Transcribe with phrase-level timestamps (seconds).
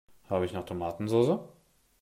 [0.31, 1.47] Habe ich noch Tomatensoße?